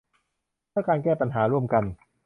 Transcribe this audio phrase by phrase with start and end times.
[0.69, 1.83] เพื่อการแก้ปัญหาร่วมกัน